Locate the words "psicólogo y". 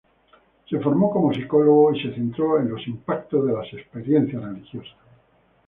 1.31-2.01